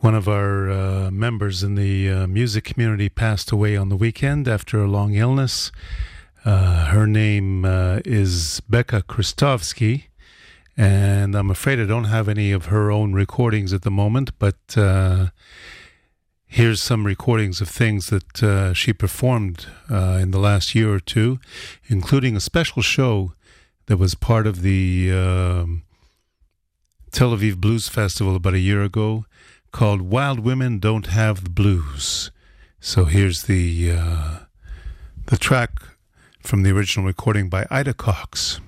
one 0.00 0.14
of 0.14 0.28
our 0.28 0.70
uh, 0.70 1.10
members 1.10 1.62
in 1.62 1.74
the 1.74 2.10
uh, 2.10 2.26
music 2.26 2.64
community 2.64 3.08
passed 3.08 3.50
away 3.50 3.78
on 3.78 3.88
the 3.88 3.96
weekend 3.96 4.46
after 4.46 4.82
a 4.82 4.86
long 4.86 5.14
illness. 5.14 5.72
Uh, 6.44 6.88
her 6.88 7.06
name 7.06 7.64
uh, 7.64 8.00
is 8.04 8.60
Becca 8.68 9.04
Kristovsky 9.08 10.07
and 10.78 11.34
I'm 11.34 11.50
afraid 11.50 11.80
I 11.80 11.86
don't 11.86 12.04
have 12.04 12.28
any 12.28 12.52
of 12.52 12.66
her 12.66 12.88
own 12.92 13.12
recordings 13.12 13.72
at 13.72 13.82
the 13.82 13.90
moment, 13.90 14.30
but 14.38 14.76
uh, 14.76 15.30
here's 16.46 16.80
some 16.80 17.04
recordings 17.04 17.60
of 17.60 17.68
things 17.68 18.10
that 18.10 18.42
uh, 18.44 18.72
she 18.74 18.92
performed 18.92 19.66
uh, 19.90 20.20
in 20.22 20.30
the 20.30 20.38
last 20.38 20.76
year 20.76 20.94
or 20.94 21.00
two, 21.00 21.40
including 21.88 22.36
a 22.36 22.40
special 22.40 22.80
show 22.80 23.32
that 23.86 23.96
was 23.96 24.14
part 24.14 24.46
of 24.46 24.62
the 24.62 25.10
um, 25.10 25.82
Tel 27.10 27.36
Aviv 27.36 27.56
Blues 27.56 27.88
Festival 27.88 28.36
about 28.36 28.54
a 28.54 28.60
year 28.60 28.80
ago 28.84 29.26
called 29.72 30.02
Wild 30.02 30.38
Women 30.38 30.78
Don't 30.78 31.08
Have 31.08 31.42
the 31.42 31.50
Blues. 31.50 32.30
So 32.78 33.06
here's 33.06 33.42
the 33.42 33.90
uh, 33.98 34.38
the 35.26 35.36
track 35.36 35.72
from 36.40 36.62
the 36.62 36.70
original 36.70 37.04
recording 37.04 37.48
by 37.48 37.66
Ida 37.68 37.94
Cox. 37.94 38.60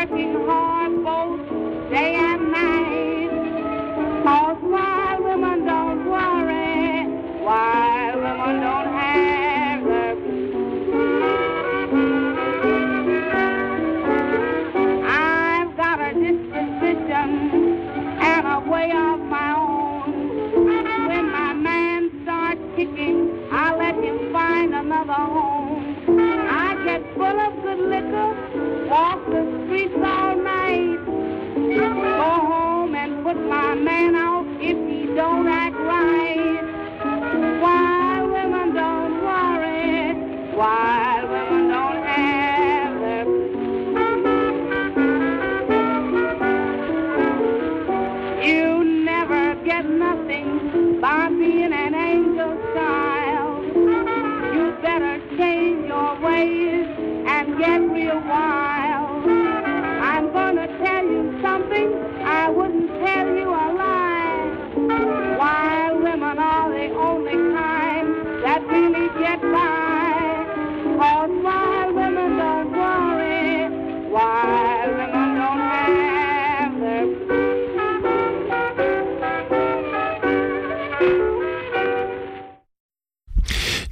Working 0.00 0.34
hard 0.46 1.04
both 1.04 1.90
day 1.90 2.14
and 2.14 2.29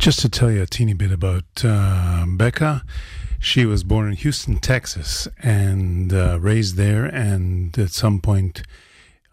Just 0.09 0.21
to 0.21 0.31
tell 0.31 0.51
you 0.51 0.63
a 0.63 0.67
teeny 0.67 0.95
bit 0.95 1.13
about 1.13 1.45
uh, 1.63 2.25
Becca, 2.27 2.83
she 3.39 3.67
was 3.67 3.85
born 3.85 4.09
in 4.09 4.15
Houston, 4.15 4.57
Texas, 4.57 5.29
and 5.43 6.15
uh, 6.15 6.41
raised 6.41 6.77
there. 6.77 7.05
And 7.05 7.79
at 7.79 7.91
some 7.91 8.19
point, 8.19 8.63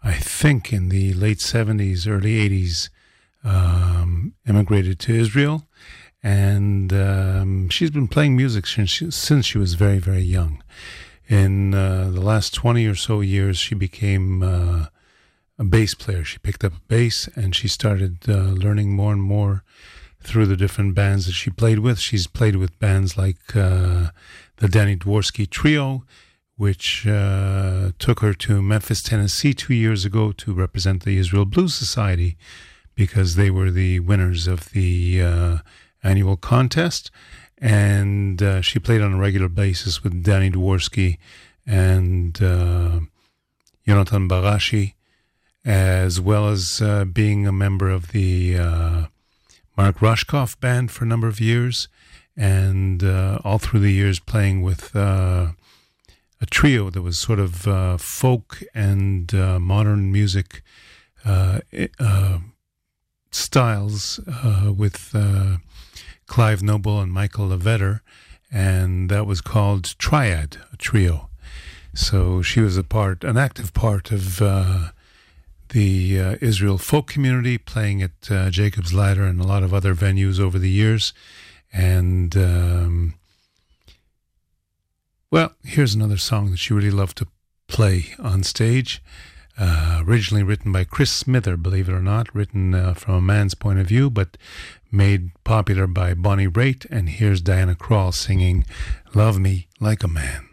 I 0.04 0.12
think 0.12 0.74
in 0.74 0.90
the 0.90 1.14
late 1.14 1.38
70s, 1.38 2.06
early 2.06 2.46
80s, 2.46 2.90
um, 3.42 4.34
immigrated 4.46 4.98
to 4.98 5.14
Israel. 5.14 5.66
And 6.22 6.92
um, 6.92 7.70
she's 7.70 7.90
been 7.90 8.06
playing 8.06 8.36
music 8.36 8.66
since 8.66 8.90
she, 8.90 9.10
since 9.10 9.46
she 9.46 9.56
was 9.56 9.72
very, 9.72 9.98
very 9.98 10.20
young. 10.20 10.62
In 11.26 11.72
uh, 11.72 12.10
the 12.12 12.20
last 12.20 12.52
20 12.52 12.86
or 12.86 12.94
so 12.94 13.22
years, 13.22 13.56
she 13.56 13.74
became 13.74 14.42
uh, 14.42 14.86
a 15.58 15.64
bass 15.64 15.94
player. 15.94 16.22
She 16.22 16.36
picked 16.36 16.64
up 16.64 16.74
a 16.74 16.80
bass 16.86 17.30
and 17.34 17.56
she 17.56 17.66
started 17.66 18.28
uh, 18.28 18.52
learning 18.52 18.94
more 18.94 19.14
and 19.14 19.22
more 19.22 19.64
through 20.26 20.46
the 20.46 20.56
different 20.56 20.94
bands 20.94 21.26
that 21.26 21.32
she 21.32 21.50
played 21.50 21.78
with. 21.78 21.98
She's 21.98 22.26
played 22.26 22.56
with 22.56 22.78
bands 22.78 23.16
like 23.16 23.56
uh, 23.56 24.08
the 24.56 24.68
Danny 24.68 24.96
Dworsky 24.96 25.48
Trio, 25.48 26.04
which 26.56 27.06
uh, 27.06 27.92
took 27.98 28.20
her 28.20 28.34
to 28.34 28.62
Memphis, 28.62 29.02
Tennessee 29.02 29.54
two 29.54 29.74
years 29.74 30.04
ago 30.04 30.32
to 30.32 30.52
represent 30.52 31.04
the 31.04 31.18
Israel 31.18 31.44
Blues 31.44 31.74
Society 31.74 32.36
because 32.94 33.36
they 33.36 33.50
were 33.50 33.70
the 33.70 34.00
winners 34.00 34.46
of 34.46 34.70
the 34.70 35.22
uh, 35.22 35.58
annual 36.02 36.36
contest. 36.36 37.10
And 37.58 38.42
uh, 38.42 38.60
she 38.60 38.78
played 38.78 39.00
on 39.00 39.14
a 39.14 39.18
regular 39.18 39.48
basis 39.48 40.02
with 40.02 40.22
Danny 40.22 40.50
Dworsky 40.50 41.18
and 41.66 42.40
uh, 42.42 43.00
Jonathan 43.86 44.28
Barashi, 44.28 44.94
as 45.64 46.20
well 46.20 46.48
as 46.48 46.80
uh, 46.82 47.04
being 47.04 47.46
a 47.46 47.52
member 47.52 47.88
of 47.90 48.12
the 48.12 48.58
uh, 48.58 49.06
Mark 49.76 49.98
Rushkoff 49.98 50.58
band 50.58 50.90
for 50.90 51.04
a 51.04 51.06
number 51.06 51.28
of 51.28 51.38
years, 51.38 51.88
and 52.34 53.04
uh, 53.04 53.38
all 53.44 53.58
through 53.58 53.80
the 53.80 53.92
years 53.92 54.18
playing 54.18 54.62
with 54.62 54.96
uh, 54.96 55.48
a 56.40 56.46
trio 56.46 56.88
that 56.88 57.02
was 57.02 57.18
sort 57.18 57.38
of 57.38 57.68
uh, 57.68 57.98
folk 57.98 58.62
and 58.74 59.34
uh, 59.34 59.58
modern 59.58 60.10
music 60.10 60.62
uh, 61.26 61.60
uh, 61.98 62.38
styles 63.30 64.18
with 64.76 65.14
Clive 66.26 66.62
Noble 66.62 67.00
and 67.00 67.12
Michael 67.12 67.48
Levetter, 67.48 68.02
and 68.50 69.10
that 69.10 69.26
was 69.26 69.42
called 69.42 69.98
Triad, 69.98 70.56
a 70.72 70.76
trio. 70.76 71.28
So 71.94 72.40
she 72.40 72.60
was 72.60 72.78
a 72.78 72.84
part, 72.84 73.24
an 73.24 73.36
active 73.36 73.74
part 73.74 74.10
of 74.10 74.40
the 75.70 76.20
uh, 76.20 76.36
Israel 76.40 76.78
folk 76.78 77.06
community, 77.06 77.58
playing 77.58 78.02
at 78.02 78.30
uh, 78.30 78.50
Jacob's 78.50 78.94
Ladder 78.94 79.24
and 79.24 79.40
a 79.40 79.46
lot 79.46 79.62
of 79.62 79.74
other 79.74 79.94
venues 79.94 80.40
over 80.40 80.58
the 80.58 80.70
years. 80.70 81.12
And 81.72 82.36
um, 82.36 83.14
well, 85.30 85.54
here's 85.64 85.94
another 85.94 86.16
song 86.16 86.50
that 86.50 86.58
she 86.58 86.72
really 86.72 86.90
loved 86.90 87.18
to 87.18 87.26
play 87.68 88.14
on 88.18 88.42
stage. 88.42 89.02
Uh, 89.58 90.02
originally 90.06 90.42
written 90.42 90.70
by 90.70 90.84
Chris 90.84 91.10
Smither, 91.10 91.56
believe 91.56 91.88
it 91.88 91.92
or 91.92 92.02
not, 92.02 92.34
written 92.34 92.74
uh, 92.74 92.92
from 92.92 93.14
a 93.14 93.22
man's 93.22 93.54
point 93.54 93.78
of 93.78 93.86
view, 93.86 94.10
but 94.10 94.36
made 94.92 95.30
popular 95.44 95.86
by 95.86 96.12
Bonnie 96.12 96.48
Raitt. 96.48 96.86
And 96.90 97.08
here's 97.08 97.40
Diana 97.40 97.74
Krall 97.74 98.12
singing 98.12 98.66
Love 99.14 99.38
Me 99.38 99.66
Like 99.80 100.04
a 100.04 100.08
Man. 100.08 100.45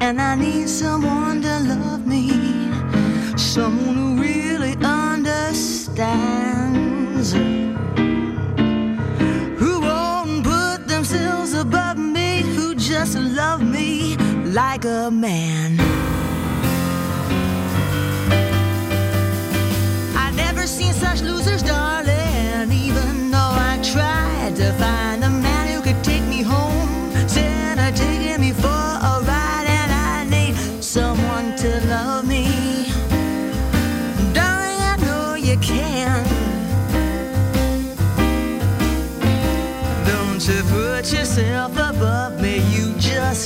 And 0.00 0.20
I 0.20 0.34
need 0.34 0.68
someone 0.68 1.42
to 1.42 1.60
love 1.60 2.06
me, 2.06 2.30
someone 3.36 3.94
who 3.94 4.20
really 4.20 4.76
understands. 4.82 6.00
Who 9.60 9.80
won't 9.80 10.44
put 10.44 10.88
themselves 10.88 11.52
above 11.54 11.98
me, 11.98 12.42
who 12.42 12.74
just 12.74 13.16
love 13.16 13.62
me 13.62 14.16
like 14.46 14.84
a 14.84 15.10
man. 15.10 15.89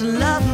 Love 0.05 0.54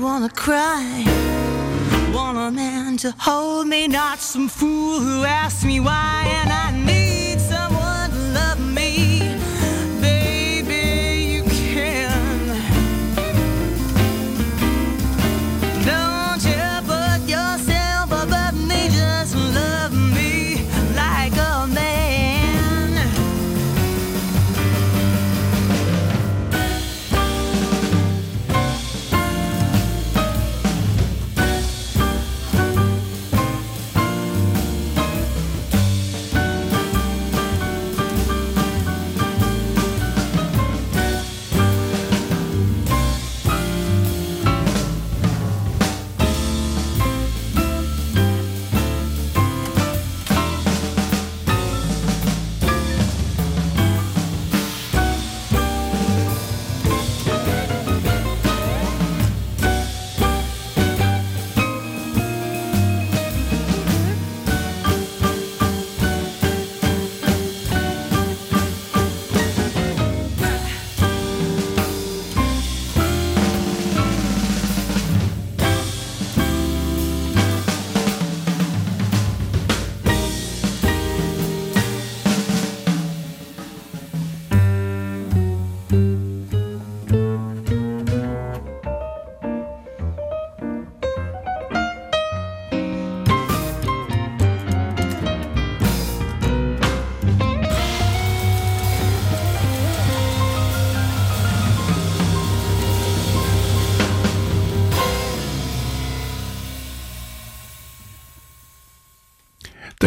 wanna 0.00 0.30
cry. 0.30 1.04
Want 2.14 2.38
a 2.38 2.50
man 2.50 2.96
to 2.98 3.14
hold 3.18 3.66
me, 3.66 3.86
not 3.86 4.18
some 4.18 4.48
fool 4.48 4.98
who 4.98 5.24
asks 5.24 5.59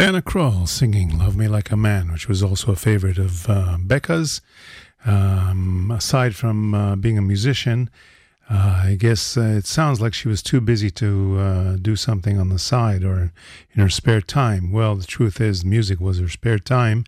Diana 0.04 0.20
Krall 0.20 0.68
singing 0.68 1.18
Love 1.18 1.34
Me 1.34 1.48
Like 1.48 1.70
a 1.70 1.78
Man, 1.78 2.12
which 2.12 2.28
was 2.28 2.42
also 2.42 2.72
a 2.72 2.76
favorite 2.76 3.16
of 3.16 3.48
uh, 3.48 3.78
Becca's. 3.80 4.42
Um, 5.06 5.90
aside 5.90 6.34
from 6.36 6.74
uh, 6.74 6.94
being 6.94 7.16
a 7.16 7.22
musician, 7.22 7.88
uh, 8.50 8.82
I 8.84 8.96
guess 9.00 9.38
uh, 9.38 9.40
it 9.40 9.64
sounds 9.64 10.02
like 10.02 10.12
she 10.12 10.28
was 10.28 10.42
too 10.42 10.60
busy 10.60 10.90
to 10.90 11.38
uh, 11.38 11.76
do 11.80 11.96
something 11.96 12.38
on 12.38 12.50
the 12.50 12.58
side 12.58 13.02
or 13.02 13.32
in 13.72 13.80
her 13.80 13.88
spare 13.88 14.20
time. 14.20 14.72
Well, 14.72 14.94
the 14.94 15.06
truth 15.06 15.40
is, 15.40 15.64
music 15.64 16.00
was 16.00 16.18
her 16.18 16.28
spare 16.28 16.58
time, 16.58 17.06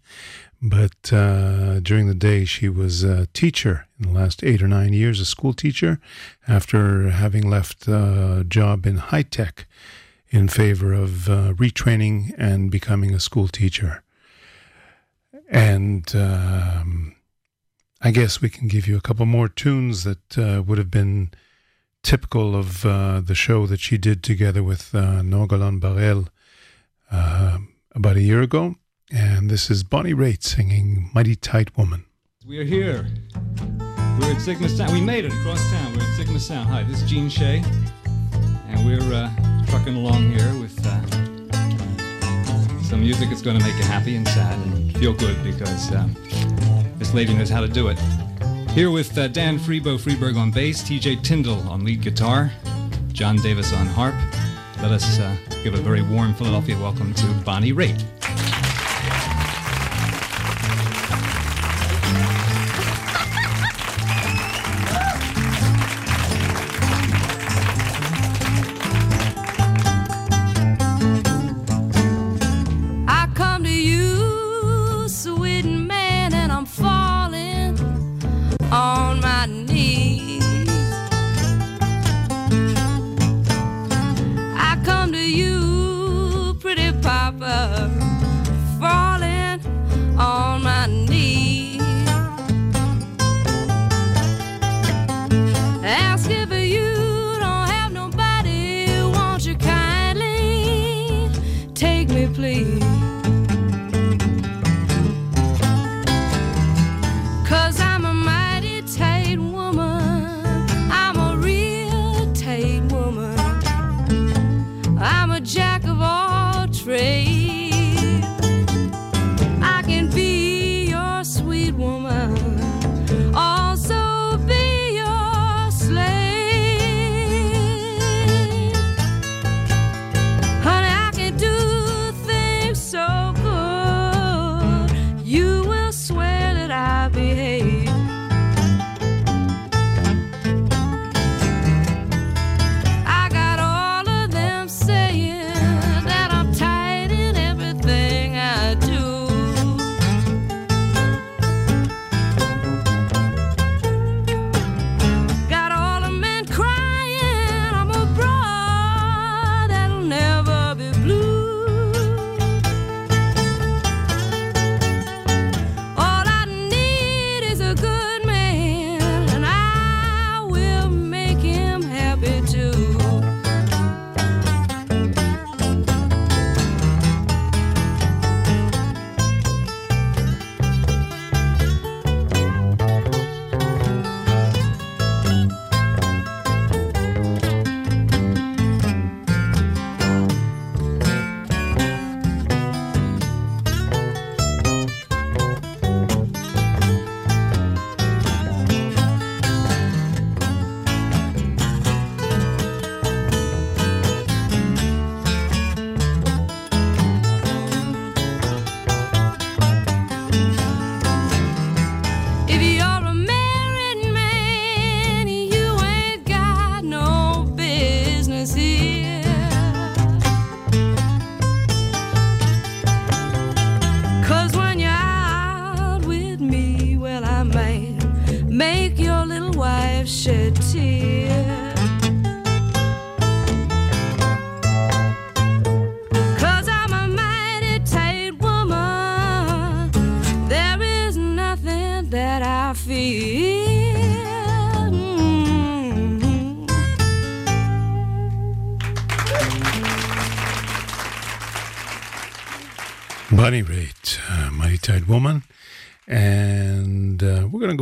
but 0.62 1.12
uh, 1.12 1.80
during 1.80 2.06
the 2.06 2.14
day, 2.14 2.46
she 2.46 2.70
was 2.70 3.04
a 3.04 3.26
teacher 3.34 3.86
in 4.00 4.06
the 4.06 4.18
last 4.18 4.42
eight 4.42 4.62
or 4.62 4.68
nine 4.68 4.94
years, 4.94 5.20
a 5.20 5.26
school 5.26 5.52
teacher, 5.52 6.00
after 6.48 7.10
having 7.10 7.46
left 7.46 7.86
a 7.88 8.42
job 8.48 8.86
in 8.86 8.96
high 8.96 9.20
tech 9.20 9.66
in 10.36 10.48
favor 10.48 10.92
of 10.92 11.28
uh, 11.28 11.54
retraining 11.54 12.34
and 12.36 12.70
becoming 12.70 13.14
a 13.14 13.18
school 13.18 13.48
teacher. 13.48 14.02
And 15.48 16.14
um, 16.14 17.16
I 18.02 18.10
guess 18.10 18.42
we 18.42 18.50
can 18.50 18.68
give 18.68 18.86
you 18.86 18.96
a 18.96 19.00
couple 19.00 19.24
more 19.26 19.48
tunes 19.48 20.04
that 20.04 20.38
uh, 20.38 20.62
would 20.62 20.78
have 20.78 20.90
been 20.90 21.30
typical 22.02 22.54
of 22.54 22.84
uh, 22.84 23.20
the 23.20 23.34
show 23.34 23.66
that 23.66 23.80
she 23.80 23.96
did 23.96 24.22
together 24.22 24.62
with 24.62 24.94
uh, 24.94 25.22
Nogalan 25.22 25.80
Barel 25.80 26.28
uh, 27.10 27.58
about 27.94 28.16
a 28.16 28.22
year 28.22 28.42
ago. 28.42 28.76
And 29.10 29.48
this 29.48 29.70
is 29.70 29.84
Bonnie 29.84 30.14
Raitt 30.14 30.42
singing 30.42 31.10
Mighty 31.14 31.36
Tight 31.36 31.76
Woman. 31.78 32.04
We 32.46 32.58
are 32.58 32.64
here. 32.64 33.06
We're 34.20 34.32
at 34.32 34.40
Sigma 34.40 34.68
Sound. 34.68 34.92
We 34.92 35.00
made 35.00 35.24
it 35.24 35.32
across 35.32 35.62
town. 35.70 35.94
We're 35.94 36.02
at 36.02 36.16
Sigma 36.16 36.40
Sound. 36.40 36.68
Hi, 36.68 36.82
this 36.82 37.02
is 37.02 37.08
Gene 37.08 37.28
Shay. 37.28 37.62
And 38.68 38.84
we're 38.86 39.14
uh, 39.14 39.55
trucking 39.66 39.96
along 39.96 40.30
here 40.30 40.52
with 40.58 40.78
uh, 40.86 41.00
some 42.82 43.00
music 43.00 43.28
that's 43.28 43.42
going 43.42 43.58
to 43.58 43.64
make 43.64 43.76
you 43.76 43.84
happy 43.84 44.16
and 44.16 44.26
sad 44.28 44.58
and 44.66 44.96
feel 44.98 45.12
good 45.12 45.42
because 45.42 45.92
um, 45.92 46.14
this 46.98 47.14
lady 47.14 47.34
knows 47.34 47.50
how 47.50 47.60
to 47.60 47.68
do 47.68 47.88
it. 47.88 47.98
Here 48.70 48.90
with 48.90 49.16
uh, 49.16 49.28
Dan 49.28 49.58
Freebo 49.58 49.98
Freeberg 49.98 50.36
on 50.36 50.50
bass, 50.50 50.82
TJ 50.82 51.22
Tindall 51.22 51.68
on 51.68 51.84
lead 51.84 52.02
guitar, 52.02 52.52
John 53.12 53.36
Davis 53.36 53.72
on 53.72 53.86
harp. 53.86 54.14
Let 54.82 54.92
us 54.92 55.18
uh, 55.18 55.34
give 55.64 55.74
a 55.74 55.78
very 55.78 56.02
warm 56.02 56.34
Philadelphia 56.34 56.78
welcome 56.78 57.14
to 57.14 57.26
Bonnie 57.44 57.72
Raitt. 57.72 58.04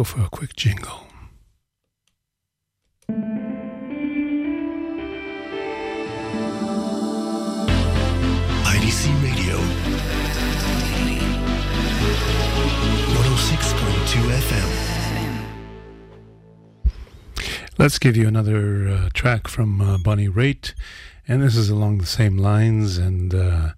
Go 0.05 0.11
for 0.11 0.23
a 0.23 0.29
quick 0.29 0.55
jingle. 0.57 1.07
IDC 8.65 9.23
Radio. 9.23 9.57
106.2 13.15 14.31
FM. 14.49 14.71
Let's 17.79 17.99
give 17.99 18.17
you 18.17 18.29
another 18.29 18.89
uh, 18.89 19.09
track 19.15 19.49
from 19.49 19.81
uh, 19.81 19.99
Bonnie 19.99 20.29
Raitt, 20.29 20.75
and 21.27 21.43
this 21.43 21.57
is 21.57 21.71
along 21.71 21.99
the 21.99 22.07
same 22.07 22.37
lines. 22.37 22.99
And 22.99 23.35
uh, 23.35 23.71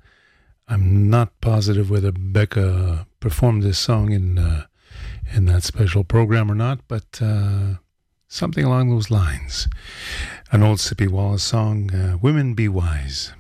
I'm 0.69 1.09
not 1.09 1.41
positive 1.41 1.91
whether 1.91 2.13
Becca 2.13 3.07
performed 3.21 3.63
this 3.63 3.79
song 3.79 4.13
in 4.13 4.39
uh, 4.39 4.67
in 5.35 5.47
that 5.47 5.63
special 5.63 6.05
program 6.05 6.51
or 6.51 6.55
not, 6.55 6.81
but 6.89 7.21
uh, 7.21 7.75
something 8.29 8.65
along 8.65 8.91
those 8.91 9.11
lines. 9.11 9.69
An 10.53 10.63
old 10.63 10.79
Sippie 10.79 11.09
Wallace 11.09 11.43
song, 11.43 11.93
uh, 11.95 12.19
"Women 12.21 12.55
Be 12.55 12.69
Wise." 12.69 13.33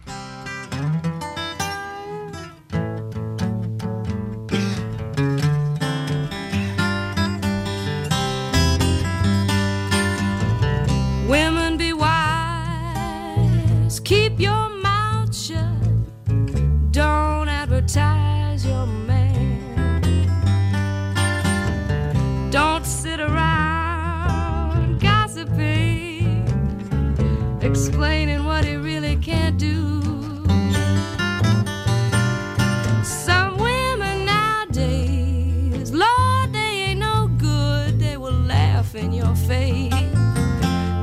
Lord, 35.92 36.52
they 36.52 36.90
ain't 36.90 37.00
no 37.00 37.28
good. 37.38 37.98
They 37.98 38.16
will 38.16 38.32
laugh 38.32 38.94
in 38.94 39.12
your 39.12 39.34
face 39.34 39.92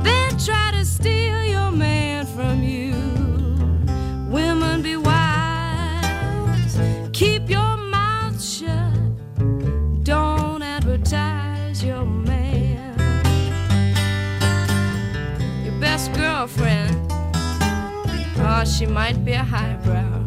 then 0.04 0.38
try 0.38 0.70
to 0.72 0.84
steal 0.84 1.42
your 1.44 1.70
man 1.70 2.26
from 2.26 2.62
you. 2.62 2.92
Women 4.30 4.82
be 4.82 4.96
wise, 4.96 6.78
keep 7.12 7.48
your 7.48 7.76
mouth 7.76 8.42
shut, 8.42 8.94
don't 10.04 10.62
advertise 10.62 11.82
your 11.82 12.04
man. 12.04 12.94
Your 15.64 15.80
best 15.80 16.12
girlfriend, 16.12 16.96
oh, 18.38 18.64
she 18.64 18.86
might 18.86 19.24
be 19.24 19.32
a 19.32 19.44
highbrow, 19.44 20.24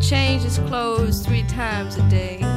changes 0.00 0.58
clothes 0.58 1.24
three 1.26 1.44
times 1.44 1.96
a 1.96 2.02
day. 2.08 2.53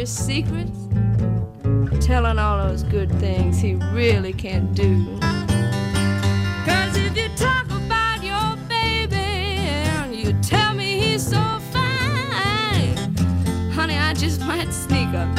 Your 0.00 0.06
secrets, 0.06 0.88
telling 2.00 2.38
all 2.38 2.56
those 2.66 2.84
good 2.84 3.12
things 3.20 3.60
he 3.60 3.74
really 3.92 4.32
can't 4.32 4.74
do. 4.74 5.04
Cause 6.64 6.96
if 6.96 7.14
you 7.14 7.28
talk 7.36 7.66
about 7.66 8.22
your 8.22 8.56
baby 8.66 9.14
and 9.16 10.14
you 10.14 10.32
tell 10.40 10.72
me 10.72 10.98
he's 11.00 11.22
so 11.22 11.60
fine, 11.70 12.96
honey, 13.72 13.98
I 13.98 14.14
just 14.14 14.40
might 14.40 14.72
sneak 14.72 15.08
up 15.08 15.38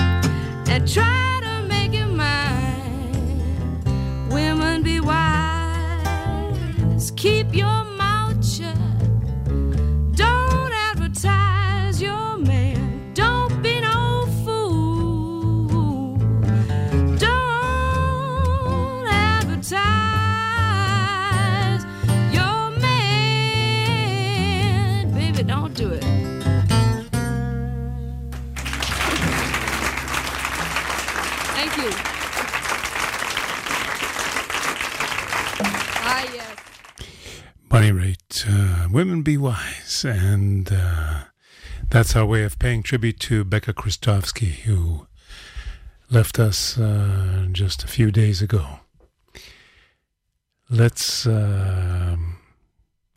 and 0.69 0.87
try 0.87 1.39
to 1.41 1.67
make 1.67 1.93
him 1.93 2.15
mine. 2.15 3.81
Women 4.29 4.83
be 4.83 4.99
wise, 4.99 5.40
uh, 39.21 39.23
Women 39.23 39.23
Be 39.23 39.37
Wise. 39.37 40.05
And 40.05 40.71
uh, 40.71 41.25
that's 41.89 42.15
our 42.15 42.25
way 42.25 42.43
of 42.43 42.57
paying 42.57 42.83
tribute 42.83 43.19
to 43.21 43.43
Becca 43.43 43.73
Kristovsky, 43.73 44.63
who 44.65 45.07
left 46.09 46.39
us 46.39 46.77
uh, 46.77 47.47
just 47.51 47.83
a 47.83 47.87
few 47.87 48.11
days 48.11 48.41
ago. 48.41 48.79
Let's, 50.69 51.25
um 51.25 52.37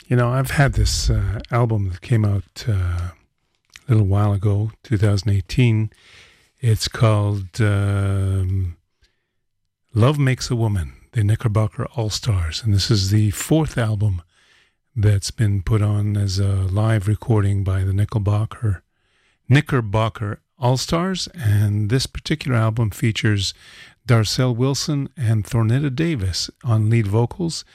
you 0.07 0.15
know, 0.15 0.29
I've 0.29 0.51
had 0.51 0.73
this 0.73 1.09
uh, 1.09 1.39
album 1.49 1.89
that 1.89 2.01
came 2.01 2.25
out 2.25 2.65
uh, 2.67 2.73
a 2.73 3.13
little 3.87 4.05
while 4.05 4.33
ago, 4.33 4.71
2018. 4.83 5.89
It's 6.59 6.87
called 6.87 7.59
um, 7.59 8.77
Love 9.95 10.19
Makes 10.19 10.51
a 10.51 10.55
Woman, 10.55 10.93
the 11.13 11.23
Knickerbocker 11.23 11.87
All 11.95 12.11
Stars. 12.11 12.61
And 12.63 12.71
this 12.71 12.91
is 12.91 13.09
the 13.09 13.31
fourth 13.31 13.79
album 13.79 14.21
that's 14.95 15.31
been 15.31 15.61
put 15.61 15.81
on 15.81 16.15
as 16.15 16.39
a 16.39 16.47
live 16.47 17.07
recording 17.07 17.63
by 17.63 17.83
the 17.83 17.93
Knickerbocker, 17.93 18.81
Knickerbocker 19.49 20.39
All 20.57 20.77
Stars. 20.77 21.27
And 21.33 21.89
this 21.89 22.05
particular 22.05 22.57
album 22.57 22.91
features 22.91 23.53
Darcel 24.07 24.55
Wilson 24.55 25.09
and 25.17 25.43
Thornetta 25.43 25.93
Davis 25.93 26.49
on 26.63 26.89
lead 26.89 27.07
vocals. 27.07 27.65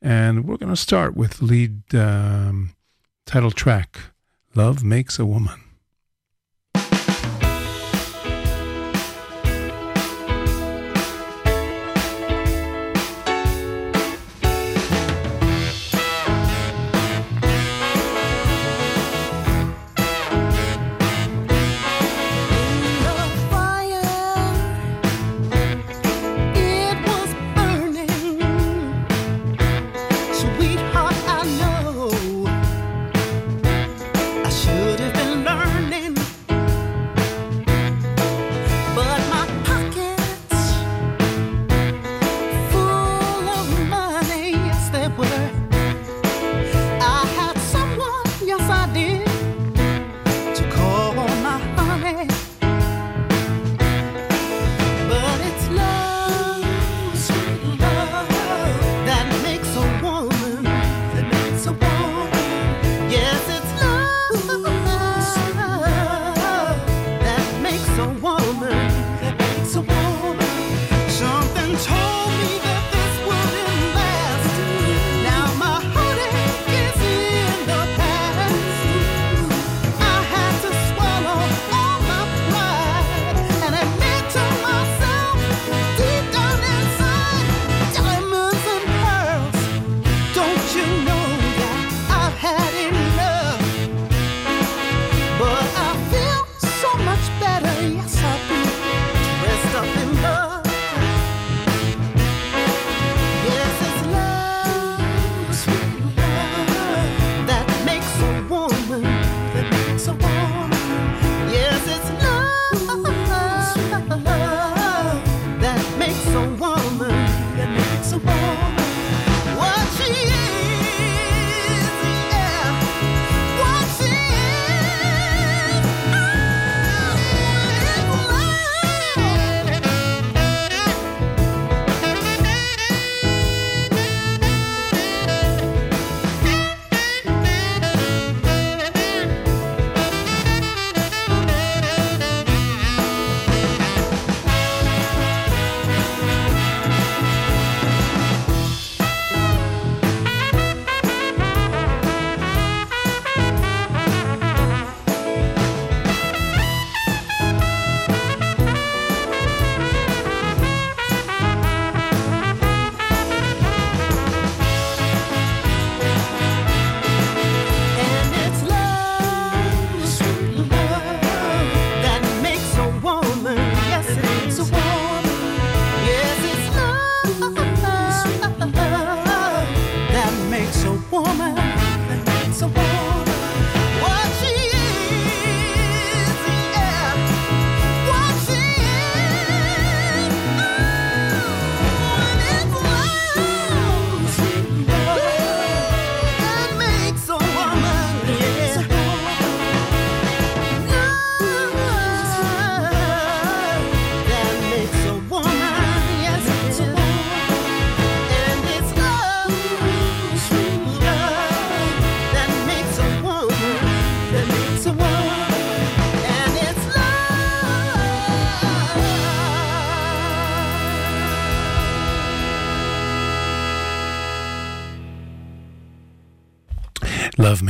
And 0.00 0.44
we're 0.46 0.56
going 0.56 0.72
to 0.72 0.76
start 0.76 1.16
with 1.16 1.42
lead 1.42 1.94
um, 1.94 2.70
title 3.26 3.50
track, 3.50 3.98
Love 4.54 4.84
Makes 4.84 5.18
a 5.18 5.26
Woman. 5.26 5.67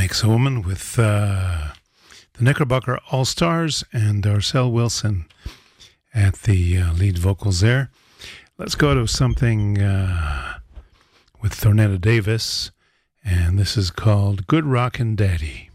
A 0.09 0.27
Woman 0.27 0.63
with 0.63 0.97
uh, 0.97 1.69
the 2.33 2.43
Knickerbocker 2.43 2.99
All 3.11 3.25
Stars 3.25 3.83
and 3.93 4.23
Darcel 4.23 4.71
Wilson 4.71 5.25
at 6.15 6.41
the 6.41 6.79
uh, 6.79 6.93
lead 6.93 7.19
vocals 7.19 7.59
there. 7.59 7.91
Let's 8.57 8.73
go 8.73 8.95
to 8.95 9.07
something 9.07 9.79
uh, 9.79 10.57
with 11.41 11.53
Thornetta 11.53 12.01
Davis, 12.01 12.71
and 13.23 13.59
this 13.59 13.77
is 13.77 13.91
called 13.91 14.47
Good 14.47 14.65
Rockin' 14.65 15.15
Daddy. 15.15 15.68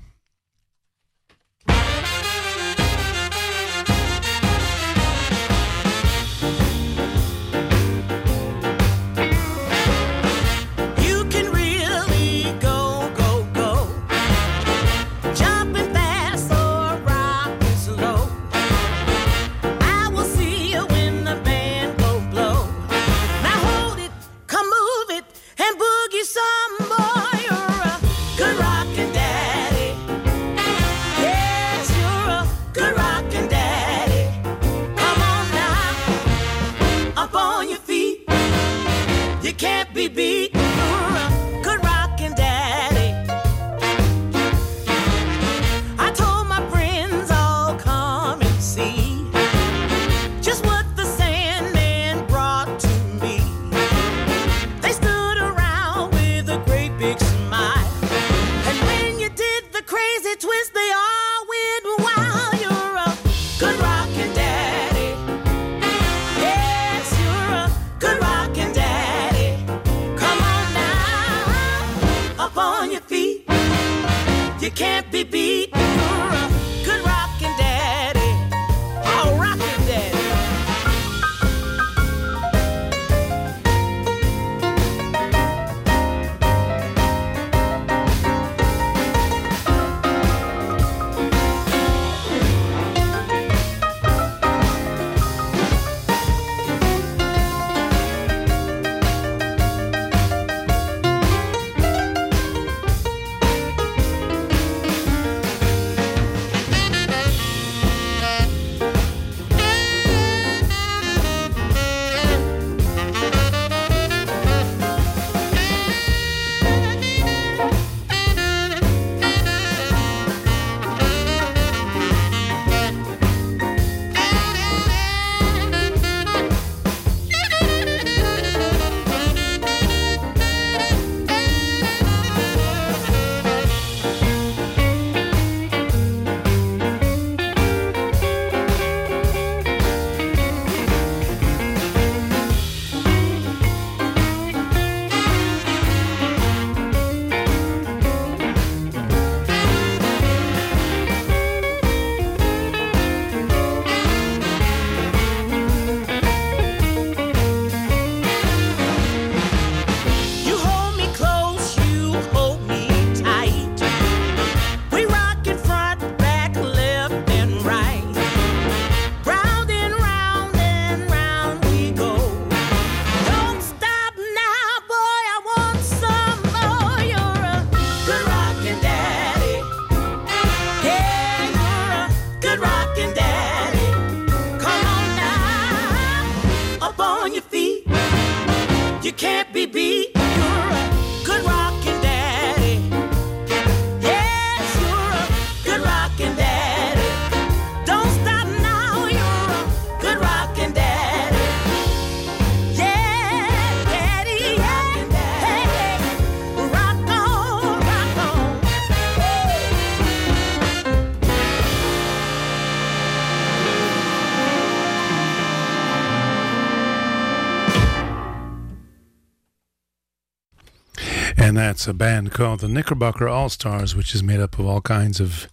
A 221.87 221.95
band 221.95 222.33
called 222.33 222.61
the 222.61 222.69
Knickerbocker 222.69 223.29
All 223.29 223.49
Stars, 223.49 223.95
which 223.95 224.15
is 224.15 224.23
made 224.23 224.41
up 224.41 224.59
of 224.59 224.67
all 224.67 224.81
kinds 224.81 225.21
of 225.21 225.49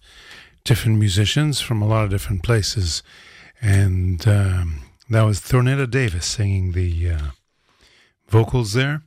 different 0.64 0.98
musicians 0.98 1.60
from 1.60 1.82
a 1.82 1.86
lot 1.86 2.04
of 2.04 2.10
different 2.10 2.42
places. 2.42 3.02
And 3.60 4.26
um, 4.26 4.80
that 5.10 5.22
was 5.22 5.40
Thornetta 5.40 5.90
Davis 5.90 6.26
singing 6.26 6.72
the 6.72 7.10
uh, 7.10 7.26
vocals 8.28 8.72
there. 8.72 9.02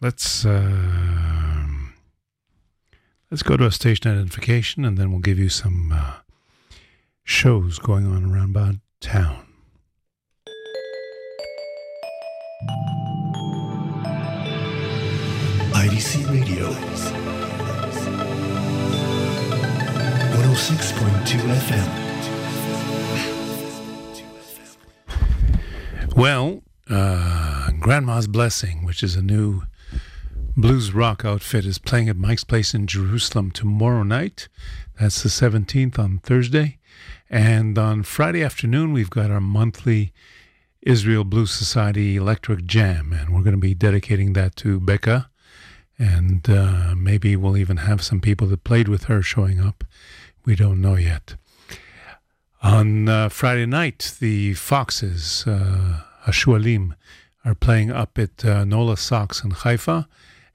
Let's 0.00 0.44
uh, 0.44 1.66
let's 3.30 3.42
go 3.42 3.56
to 3.56 3.66
a 3.66 3.72
station 3.72 4.10
identification, 4.10 4.84
and 4.84 4.98
then 4.98 5.10
we'll 5.10 5.20
give 5.20 5.38
you 5.38 5.48
some 5.48 5.92
uh, 5.92 6.14
shows 7.24 7.78
going 7.78 8.06
on 8.06 8.30
around 8.30 8.50
about 8.50 8.74
town. 9.00 9.45
IDC 15.86 16.26
Radio. 16.28 16.66
106.2 16.66 16.74
FM. 21.62 21.86
Well, 26.16 26.64
uh, 26.90 27.70
Grandma's 27.78 28.26
Blessing, 28.26 28.84
which 28.84 29.04
is 29.04 29.14
a 29.14 29.22
new 29.22 29.62
blues 30.56 30.92
rock 30.92 31.24
outfit, 31.24 31.64
is 31.64 31.78
playing 31.78 32.08
at 32.08 32.16
Mike's 32.16 32.42
Place 32.42 32.74
in 32.74 32.88
Jerusalem 32.88 33.52
tomorrow 33.52 34.02
night. 34.02 34.48
That's 34.98 35.22
the 35.22 35.28
17th 35.28 36.00
on 36.00 36.18
Thursday. 36.18 36.78
And 37.30 37.78
on 37.78 38.02
Friday 38.02 38.42
afternoon, 38.42 38.92
we've 38.92 39.08
got 39.08 39.30
our 39.30 39.40
monthly 39.40 40.12
Israel 40.82 41.22
Blues 41.22 41.52
Society 41.52 42.16
Electric 42.16 42.64
Jam, 42.64 43.12
and 43.12 43.32
we're 43.32 43.44
going 43.44 43.54
to 43.54 43.60
be 43.60 43.74
dedicating 43.74 44.32
that 44.32 44.56
to 44.56 44.80
Becca 44.80 45.30
And 45.98 46.48
uh, 46.48 46.94
maybe 46.94 47.36
we'll 47.36 47.56
even 47.56 47.78
have 47.78 48.02
some 48.02 48.20
people 48.20 48.46
that 48.48 48.64
played 48.64 48.88
with 48.88 49.04
her 49.04 49.22
showing 49.22 49.60
up. 49.60 49.84
We 50.44 50.54
don't 50.54 50.80
know 50.80 50.96
yet. 50.96 51.36
On 52.62 53.08
uh, 53.08 53.28
Friday 53.28 53.66
night, 53.66 54.14
the 54.20 54.54
Foxes, 54.54 55.44
uh, 55.46 56.00
Hashualim, 56.26 56.94
are 57.44 57.54
playing 57.54 57.90
up 57.90 58.18
at 58.18 58.44
uh, 58.44 58.64
Nola 58.64 58.96
Sox 58.96 59.42
in 59.44 59.52
Haifa. 59.52 60.08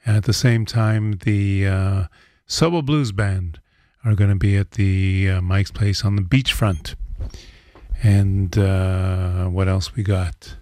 And 0.06 0.18
at 0.18 0.24
the 0.24 0.34
same 0.34 0.66
time, 0.66 1.14
the 1.24 1.68
uh, 1.68 2.04
Sobo 2.48 2.84
Blues 2.84 3.12
Band 3.12 3.60
are 4.04 4.16
going 4.16 4.30
to 4.30 4.36
be 4.36 4.58
at 4.58 4.72
the 4.72 5.30
uh, 5.30 5.42
Mike's 5.42 5.72
Place 5.72 6.04
on 6.04 6.16
the 6.16 6.22
beachfront. 6.22 6.96
And 8.04 8.58
uh, 8.58 9.46
what 9.46 9.68
else 9.68 9.96
we 9.96 10.04
got? 10.04 10.56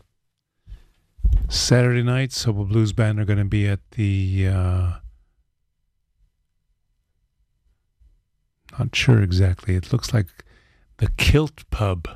Saturday 1.48 2.04
night, 2.04 2.30
Sobo 2.30 2.68
Blues 2.68 2.94
Band 2.94 3.20
are 3.20 3.26
going 3.26 3.40
to 3.40 3.46
be 3.46 3.68
at 3.68 3.80
the. 3.92 4.48
Uh, 4.48 4.92
not 8.78 8.96
sure 8.96 9.22
exactly. 9.22 9.76
It 9.76 9.92
looks 9.92 10.14
like 10.14 10.28
the 10.98 11.10
Kilt 11.18 11.70
Pub. 11.70 12.08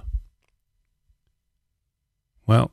Well, 2.45 2.71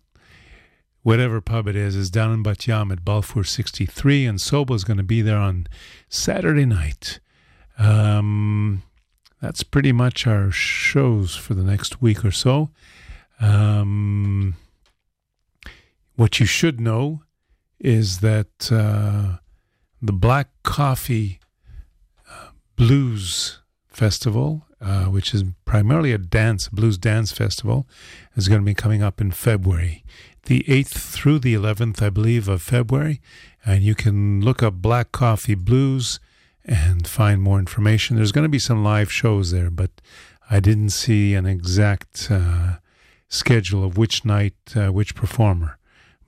whatever 1.02 1.40
pub 1.40 1.66
it 1.68 1.76
is, 1.76 1.96
is 1.96 2.10
down 2.10 2.32
in 2.32 2.42
Bat 2.42 2.66
Yam 2.66 2.92
at 2.92 3.04
Balfour 3.04 3.44
63, 3.44 4.26
and 4.26 4.38
Sobo 4.38 4.74
is 4.74 4.84
going 4.84 4.96
to 4.96 5.02
be 5.02 5.22
there 5.22 5.38
on 5.38 5.66
Saturday 6.08 6.66
night. 6.66 7.20
Um, 7.78 8.82
that's 9.40 9.62
pretty 9.62 9.92
much 9.92 10.26
our 10.26 10.50
shows 10.50 11.34
for 11.36 11.54
the 11.54 11.62
next 11.62 12.02
week 12.02 12.24
or 12.24 12.30
so. 12.30 12.70
Um, 13.40 14.56
what 16.20 16.38
you 16.38 16.44
should 16.44 16.78
know 16.78 17.22
is 17.78 18.20
that 18.20 18.70
uh, 18.70 19.38
the 20.02 20.12
Black 20.12 20.48
Coffee 20.62 21.40
uh, 22.30 22.48
Blues 22.76 23.62
Festival, 23.88 24.66
uh, 24.82 25.04
which 25.04 25.32
is 25.32 25.44
primarily 25.64 26.12
a 26.12 26.18
dance, 26.18 26.68
blues 26.68 26.98
dance 26.98 27.32
festival, 27.32 27.88
is 28.36 28.48
going 28.48 28.60
to 28.60 28.66
be 28.66 28.74
coming 28.74 29.02
up 29.02 29.18
in 29.18 29.30
February, 29.30 30.04
the 30.44 30.62
8th 30.68 30.88
through 30.88 31.38
the 31.38 31.54
11th, 31.54 32.02
I 32.02 32.10
believe, 32.10 32.48
of 32.48 32.60
February. 32.60 33.22
And 33.64 33.82
you 33.82 33.94
can 33.94 34.42
look 34.42 34.62
up 34.62 34.74
Black 34.74 35.12
Coffee 35.12 35.54
Blues 35.54 36.20
and 36.66 37.08
find 37.08 37.40
more 37.40 37.58
information. 37.58 38.16
There's 38.16 38.32
going 38.32 38.44
to 38.44 38.50
be 38.50 38.58
some 38.58 38.84
live 38.84 39.10
shows 39.10 39.52
there, 39.52 39.70
but 39.70 40.02
I 40.50 40.60
didn't 40.60 40.90
see 40.90 41.32
an 41.32 41.46
exact 41.46 42.28
uh, 42.30 42.76
schedule 43.30 43.82
of 43.82 43.96
which 43.96 44.26
night, 44.26 44.56
uh, 44.76 44.92
which 44.92 45.14
performer. 45.14 45.78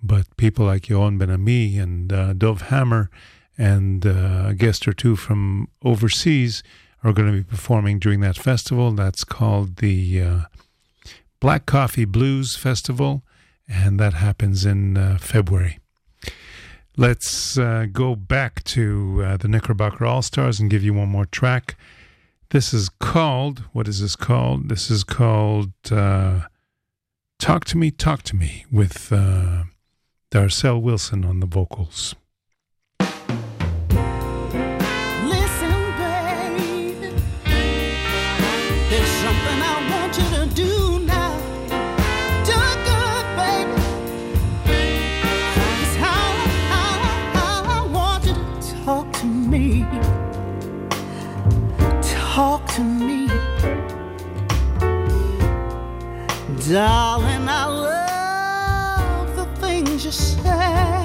But 0.02 0.36
people 0.36 0.66
like 0.66 0.84
Yohan 0.84 1.18
Ben 1.18 1.30
Ami 1.30 1.78
and 1.78 2.12
uh, 2.12 2.32
Dov 2.32 2.62
Hammer 2.62 3.10
and 3.56 4.04
uh, 4.04 4.44
a 4.48 4.54
guest 4.54 4.88
or 4.88 4.92
two 4.92 5.14
from 5.16 5.68
overseas 5.84 6.62
are 7.04 7.12
going 7.12 7.30
to 7.30 7.36
be 7.36 7.44
performing 7.44 7.98
during 7.98 8.20
that 8.20 8.36
festival. 8.38 8.92
That's 8.92 9.24
called 9.24 9.76
the 9.76 10.22
uh, 10.22 10.40
Black 11.40 11.66
Coffee 11.66 12.04
Blues 12.04 12.56
Festival, 12.56 13.22
and 13.68 13.98
that 13.98 14.14
happens 14.14 14.64
in 14.64 14.96
uh, 14.96 15.18
February. 15.20 15.78
Let's 16.96 17.58
uh, 17.58 17.86
go 17.90 18.14
back 18.14 18.62
to 18.64 19.22
uh, 19.24 19.36
the 19.38 19.48
Knickerbocker 19.48 20.04
All 20.04 20.22
Stars 20.22 20.60
and 20.60 20.70
give 20.70 20.84
you 20.84 20.94
one 20.94 21.08
more 21.08 21.26
track. 21.26 21.76
This 22.50 22.74
is 22.74 22.90
called, 22.90 23.64
what 23.72 23.88
is 23.88 24.00
this 24.00 24.14
called? 24.14 24.68
This 24.68 24.90
is 24.90 25.04
called 25.04 25.72
uh, 25.90 26.42
Talk 27.38 27.64
to 27.66 27.78
Me, 27.78 27.90
Talk 27.90 28.22
to 28.24 28.36
Me 28.36 28.66
with 28.70 29.10
uh, 29.10 29.64
Darcel 30.32 30.80
Wilson 30.80 31.26
on 31.26 31.40
the 31.40 31.46
vocals. 31.46 32.14
Talk 48.84 49.12
to 49.12 49.26
me. 49.26 49.86
Talk 52.02 52.66
to 52.68 52.80
me. 52.80 53.28
Darling, 56.68 57.48
I 57.48 57.66
love 57.66 57.91
say. 60.12 61.01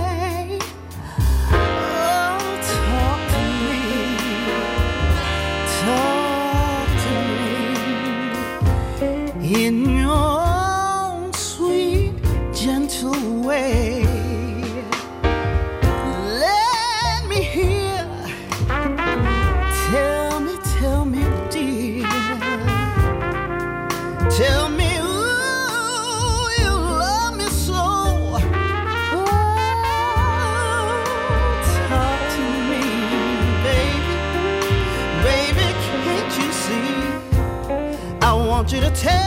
Tell 38.97 39.26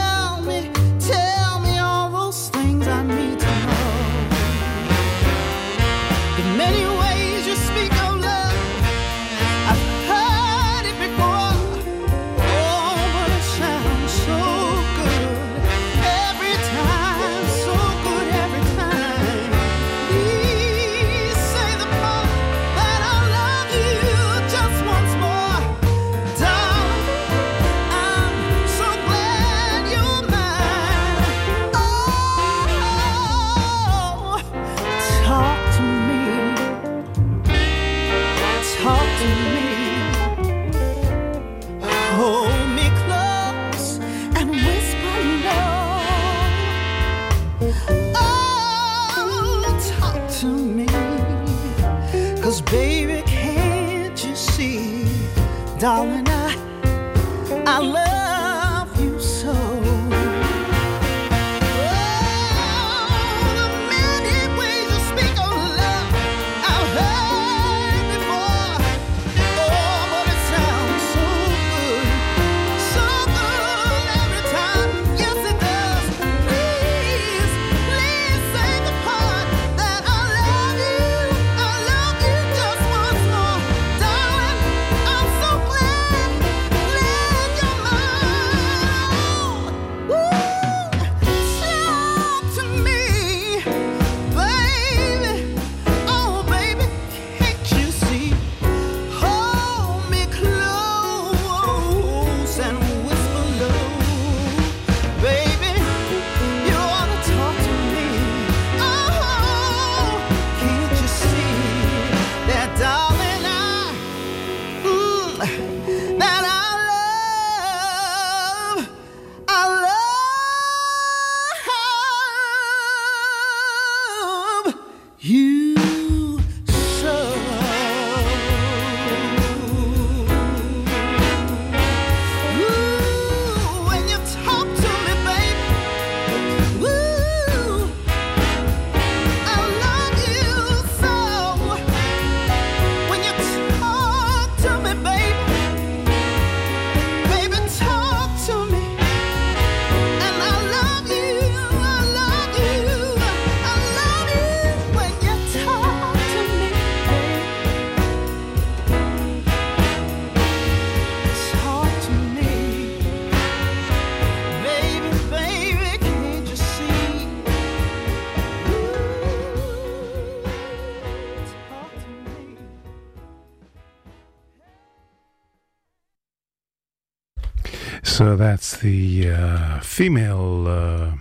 the 178.77 179.29
uh, 179.29 179.79
female 179.79 180.67
uh, 180.67 181.11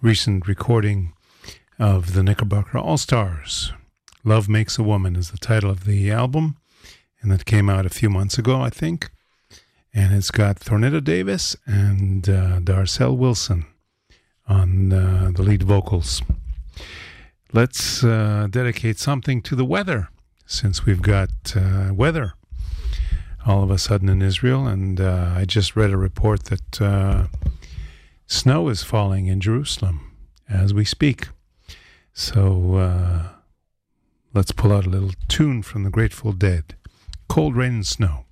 recent 0.00 0.46
recording 0.46 1.12
of 1.78 2.14
the 2.14 2.22
Knickerbocker 2.22 2.78
All 2.78 2.98
Stars. 2.98 3.72
Love 4.24 4.48
Makes 4.48 4.78
a 4.78 4.82
Woman 4.82 5.16
is 5.16 5.30
the 5.30 5.38
title 5.38 5.70
of 5.70 5.84
the 5.84 6.10
album, 6.10 6.56
and 7.20 7.30
that 7.30 7.44
came 7.44 7.68
out 7.68 7.86
a 7.86 7.90
few 7.90 8.08
months 8.08 8.38
ago, 8.38 8.60
I 8.60 8.70
think. 8.70 9.10
And 9.92 10.14
it's 10.14 10.30
got 10.30 10.60
Thornetta 10.60 11.02
Davis 11.02 11.56
and 11.66 12.28
uh, 12.28 12.60
Darcel 12.60 13.16
Wilson 13.16 13.66
on 14.46 14.92
uh, 14.92 15.30
the 15.34 15.42
lead 15.42 15.62
vocals. 15.62 16.22
Let's 17.52 18.02
uh, 18.02 18.48
dedicate 18.50 18.98
something 18.98 19.42
to 19.42 19.56
the 19.56 19.64
weather, 19.64 20.08
since 20.46 20.84
we've 20.84 21.02
got 21.02 21.30
uh, 21.56 21.92
weather 21.94 22.34
all 23.46 23.62
of 23.62 23.70
a 23.70 23.78
sudden 23.78 24.08
in 24.08 24.22
Israel. 24.22 24.66
And 24.66 25.00
uh, 25.00 25.32
I 25.36 25.44
just 25.44 25.76
read 25.76 25.90
a 25.90 25.96
report 25.96 26.44
that 26.44 26.80
uh, 26.80 27.26
snow 28.26 28.68
is 28.68 28.82
falling 28.82 29.26
in 29.26 29.40
Jerusalem 29.40 30.16
as 30.48 30.72
we 30.72 30.84
speak. 30.84 31.28
So 32.12 32.76
uh, 32.76 33.28
let's 34.32 34.52
pull 34.52 34.72
out 34.72 34.86
a 34.86 34.90
little 34.90 35.12
tune 35.28 35.62
from 35.62 35.84
the 35.84 35.90
Grateful 35.90 36.32
Dead 36.32 36.74
Cold 37.28 37.56
Rain 37.56 37.74
and 37.74 37.86
Snow. 37.86 38.23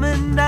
Coming 0.00 0.39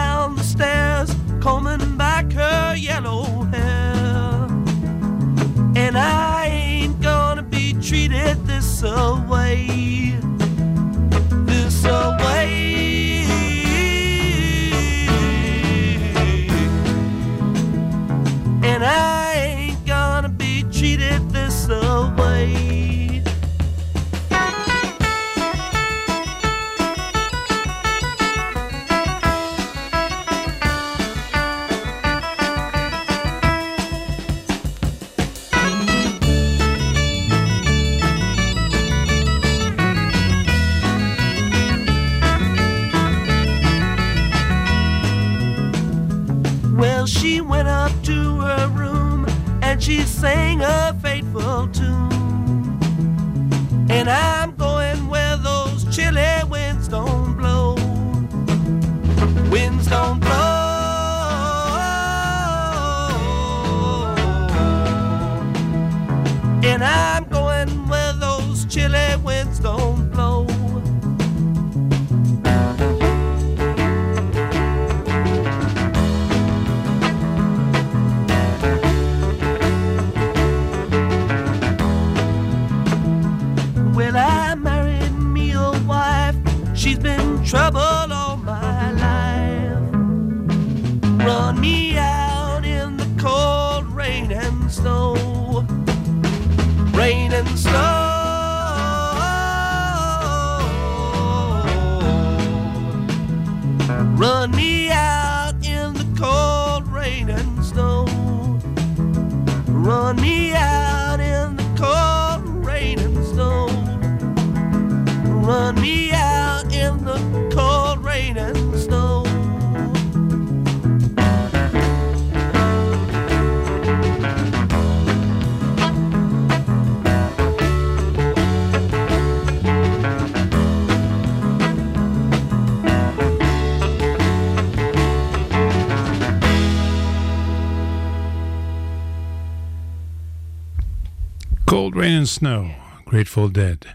Snow, 142.27 142.75
Grateful 143.05 143.49
Dead. 143.49 143.95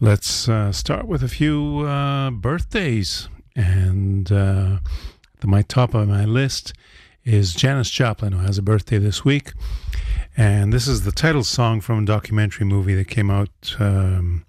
Let's 0.00 0.48
uh, 0.48 0.72
start 0.72 1.06
with 1.06 1.22
a 1.22 1.28
few 1.28 1.80
uh, 1.80 2.30
birthdays. 2.30 3.28
And 3.54 4.30
uh, 4.32 4.78
the, 5.40 5.46
my 5.46 5.62
top 5.62 5.94
of 5.94 6.08
my 6.08 6.24
list 6.24 6.72
is 7.24 7.54
Janis 7.54 7.90
Joplin, 7.90 8.32
who 8.32 8.44
has 8.44 8.58
a 8.58 8.62
birthday 8.62 8.98
this 8.98 9.24
week. 9.24 9.52
And 10.36 10.72
this 10.72 10.88
is 10.88 11.04
the 11.04 11.12
title 11.12 11.44
song 11.44 11.80
from 11.80 12.02
a 12.02 12.06
documentary 12.06 12.66
movie 12.66 12.94
that 12.94 13.08
came 13.08 13.30
out, 13.30 13.76
um, 13.78 14.44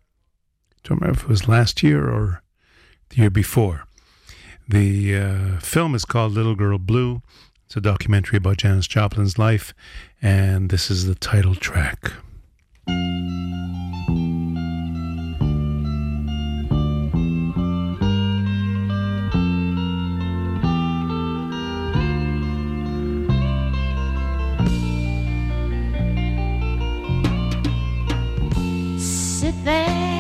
don't 0.84 1.02
remember 1.02 1.20
if 1.20 1.24
it 1.24 1.30
was 1.30 1.48
last 1.48 1.84
year 1.84 2.10
or 2.10 2.42
the 3.10 3.18
year 3.18 3.30
before. 3.30 3.86
The 4.68 5.16
uh, 5.18 5.60
film 5.60 5.94
is 5.94 6.06
called 6.06 6.32
Little 6.32 6.56
Girl 6.56 6.78
Blue. 6.78 7.22
It's 7.66 7.76
a 7.76 7.82
documentary 7.82 8.38
about 8.38 8.58
Janis 8.58 8.88
Joplin's 8.88 9.38
life, 9.38 9.74
and 10.22 10.70
this 10.70 10.90
is 10.90 11.06
the 11.06 11.16
title 11.16 11.56
track. 11.56 12.14
There. 29.62 30.13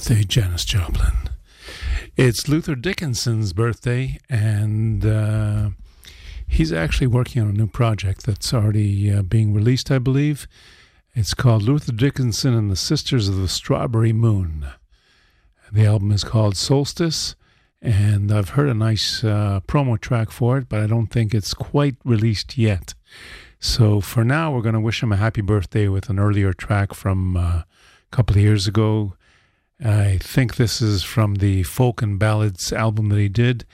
Birthday, 0.00 0.24
Janis 0.24 0.64
Joplin. 0.64 1.28
It's 2.16 2.48
Luther 2.48 2.74
Dickinson's 2.74 3.52
birthday, 3.52 4.18
and 4.30 5.04
uh, 5.04 5.70
he's 6.48 6.72
actually 6.72 7.06
working 7.06 7.42
on 7.42 7.48
a 7.48 7.52
new 7.52 7.66
project 7.66 8.24
that's 8.24 8.54
already 8.54 9.12
uh, 9.12 9.20
being 9.20 9.52
released, 9.52 9.90
I 9.90 9.98
believe. 9.98 10.48
It's 11.12 11.34
called 11.34 11.64
Luther 11.64 11.92
Dickinson 11.92 12.54
and 12.54 12.70
the 12.70 12.76
Sisters 12.76 13.28
of 13.28 13.36
the 13.36 13.46
Strawberry 13.46 14.14
Moon. 14.14 14.68
The 15.70 15.84
album 15.84 16.12
is 16.12 16.24
called 16.24 16.56
Solstice, 16.56 17.36
and 17.82 18.32
I've 18.32 18.50
heard 18.50 18.70
a 18.70 18.74
nice 18.74 19.22
uh, 19.22 19.60
promo 19.68 20.00
track 20.00 20.30
for 20.30 20.56
it, 20.56 20.70
but 20.70 20.80
I 20.80 20.86
don't 20.86 21.08
think 21.08 21.34
it's 21.34 21.52
quite 21.52 21.96
released 22.06 22.56
yet. 22.56 22.94
So 23.58 24.00
for 24.00 24.24
now, 24.24 24.50
we're 24.50 24.62
going 24.62 24.72
to 24.72 24.80
wish 24.80 25.02
him 25.02 25.12
a 25.12 25.16
happy 25.16 25.42
birthday 25.42 25.88
with 25.88 26.08
an 26.08 26.18
earlier 26.18 26.54
track 26.54 26.94
from 26.94 27.36
uh, 27.36 27.40
a 27.40 27.66
couple 28.10 28.36
of 28.36 28.40
years 28.40 28.66
ago. 28.66 29.12
I 29.82 30.18
think 30.18 30.56
this 30.56 30.82
is 30.82 31.02
from 31.02 31.36
the 31.36 31.62
Folk 31.62 32.02
and 32.02 32.18
Ballads 32.18 32.72
album 32.72 33.08
that 33.08 33.18
he 33.18 33.28
did, 33.28 33.64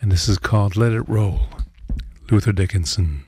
and 0.00 0.12
this 0.12 0.28
is 0.28 0.38
called 0.38 0.76
Let 0.76 0.92
It 0.92 1.08
Roll. 1.08 1.48
Luther 2.30 2.52
Dickinson. 2.52 3.24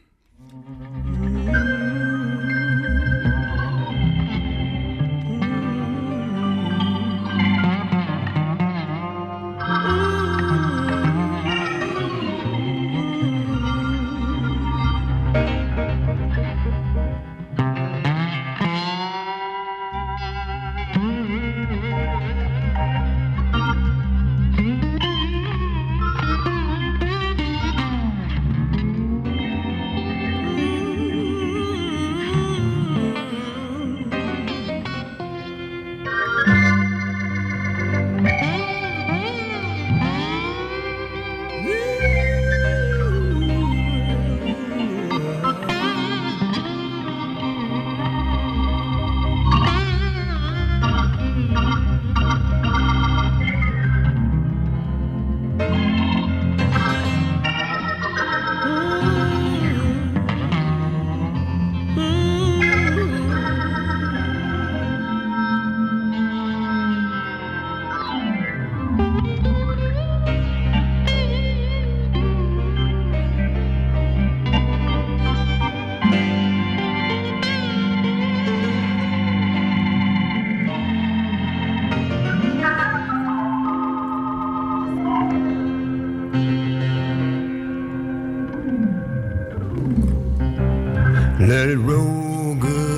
Let 91.41 91.69
it 91.69 91.77
roll, 91.79 92.57
good 92.57 92.98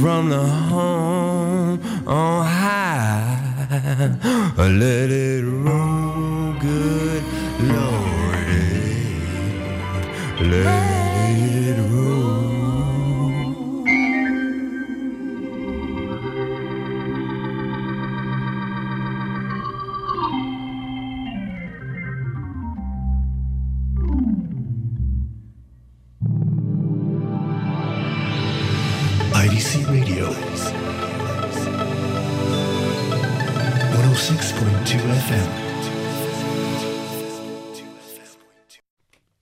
from 0.00 0.30
the 0.30 0.42
home 0.42 1.78
oh, 2.06 2.12
on 2.12 2.46
high. 2.46 3.36
Let 4.56 5.10
it 5.10 5.44
roll, 5.44 6.54
good 6.58 7.22
Lord. 7.60 8.46
Let 10.50 10.89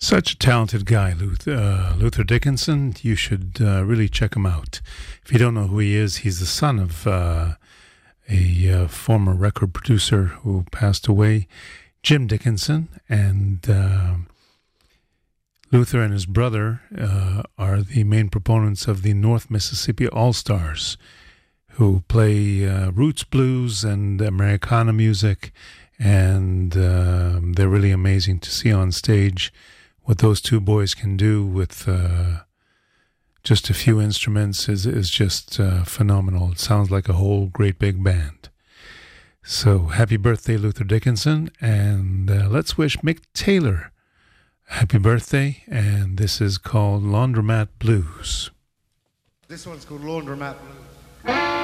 Such 0.09 0.33
a 0.33 0.39
talented 0.39 0.87
guy, 0.87 1.13
Luther, 1.13 1.53
uh, 1.53 1.95
Luther 1.97 2.25
Dickinson. 2.25 2.95
You 3.03 3.15
should 3.15 3.59
uh, 3.61 3.85
really 3.85 4.09
check 4.09 4.37
him 4.37 4.47
out. 4.47 4.81
If 5.23 5.31
you 5.31 5.39
don't 5.39 5.53
know 5.53 5.67
who 5.67 5.81
he 5.81 5.97
is, 5.97 6.25
he's 6.25 6.41
the 6.41 6.47
son 6.47 6.79
of 6.79 7.07
uh, 7.07 7.57
a 8.27 8.71
uh, 8.71 8.89
former 8.89 9.35
record 9.35 9.75
producer 9.75 10.29
who 10.41 10.65
passed 10.73 11.09
away, 11.09 11.47
Jim 12.03 12.27
Dickinson. 12.27 12.89
And 13.07 13.69
uh, 13.69 14.15
Luther 15.71 16.01
and 16.01 16.15
his 16.15 16.25
brother 16.25 16.81
uh, 16.99 17.43
are 17.59 17.83
the 17.83 18.05
main 18.05 18.31
proponents 18.31 18.89
of 18.89 19.03
the 19.03 19.13
North 19.13 19.51
Mississippi 19.51 20.09
All 20.09 20.33
Stars, 20.33 20.97
who 21.73 22.03
play 22.09 22.65
roots 22.95 23.25
blues 23.25 23.85
and 23.85 24.23
Americana 24.23 24.95
music. 24.95 25.53
And 25.99 26.75
um 26.79 27.53
they're 27.53 27.69
really 27.69 27.91
amazing 27.91 28.39
to 28.41 28.51
see 28.51 28.73
on 28.73 28.91
stage 28.91 29.53
what 30.09 30.19
those 30.19 30.41
two 30.41 30.59
boys 30.59 30.95
can 30.95 31.19
do 31.19 31.45
with 31.45 31.87
uh, 31.87 32.39
just 33.45 33.69
a 33.69 33.75
few 33.75 34.01
instruments 34.01 34.67
is 34.67 34.87
is 34.87 35.11
just 35.11 35.61
uh, 35.61 35.85
phenomenal. 35.85 36.51
It 36.53 36.59
sounds 36.59 36.91
like 36.91 37.11
a 37.11 37.19
whole 37.21 37.49
great 37.49 37.79
big 37.79 38.03
band. 38.03 38.49
So 39.43 39.89
happy 39.89 40.17
birthday, 40.17 40.57
Luther 40.57 40.85
Dickinson, 40.85 41.51
and 41.61 42.31
uh, 42.31 42.49
let's 42.49 42.79
wish 42.79 42.97
Mick 42.99 43.19
Taylor 43.35 43.93
happy 44.69 44.97
birthday. 44.97 45.63
And 45.67 46.17
this 46.17 46.41
is 46.41 46.57
called 46.57 47.03
Laundromat 47.03 47.69
Blues. 47.79 48.51
This 49.47 49.67
one's 49.67 49.85
called 49.85 50.01
Laundromat 50.01 50.57
Blues. 51.25 51.58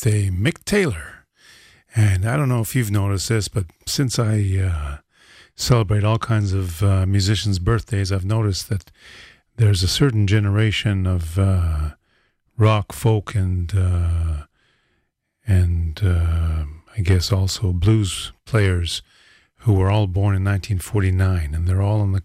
Happy 0.00 0.12
birthday, 0.12 0.30
Mick 0.30 0.64
Taylor. 0.64 1.26
And 1.94 2.24
I 2.24 2.36
don't 2.38 2.48
know 2.48 2.60
if 2.60 2.74
you've 2.74 2.90
noticed 2.90 3.28
this, 3.28 3.48
but 3.48 3.66
since 3.86 4.18
I 4.18 4.58
uh, 4.58 4.96
celebrate 5.56 6.04
all 6.04 6.18
kinds 6.18 6.54
of 6.54 6.82
uh, 6.82 7.04
musicians' 7.04 7.58
birthdays, 7.58 8.10
I've 8.10 8.24
noticed 8.24 8.70
that 8.70 8.90
there's 9.56 9.82
a 9.82 9.88
certain 9.88 10.26
generation 10.26 11.06
of 11.06 11.38
uh, 11.38 11.90
rock, 12.56 12.94
folk, 12.94 13.34
and 13.34 13.70
uh, 13.76 14.44
and 15.46 16.00
uh, 16.02 16.64
I 16.96 17.00
guess 17.02 17.30
also 17.30 17.72
blues 17.74 18.32
players 18.46 19.02
who 19.64 19.74
were 19.74 19.90
all 19.90 20.06
born 20.06 20.34
in 20.34 20.44
1949, 20.44 21.54
and 21.54 21.68
they're 21.68 21.82
all 21.82 22.00
on 22.00 22.12
the 22.12 22.22